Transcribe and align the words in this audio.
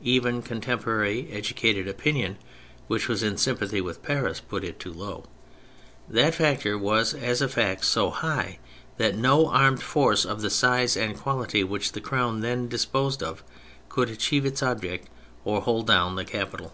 Even 0.00 0.40
con 0.40 0.62
temporary 0.62 1.28
educated 1.30 1.86
opinion, 1.86 2.38
which 2.88 3.06
was 3.06 3.22
in 3.22 3.36
sympathy 3.36 3.82
with 3.82 4.02
Paris, 4.02 4.40
put 4.40 4.64
it 4.64 4.78
too 4.80 4.90
low. 4.94 5.24
That 6.08 6.34
factor 6.34 6.78
was, 6.78 7.12
as 7.12 7.42
a 7.42 7.50
fact, 7.50 7.84
so 7.84 8.08
high 8.08 8.60
that 8.96 9.14
no 9.14 9.46
armed 9.50 9.82
force 9.82 10.24
of 10.24 10.40
the 10.40 10.48
size 10.48 10.96
and 10.96 11.20
quality 11.20 11.62
which 11.62 11.92
the 11.92 12.00
Crown 12.00 12.40
then 12.40 12.66
disposed 12.66 13.22
of, 13.22 13.44
could 13.90 14.08
achieve 14.08 14.46
its 14.46 14.62
object 14.62 15.08
or 15.44 15.60
hold 15.60 15.86
down 15.86 16.16
the 16.16 16.24
capital. 16.24 16.72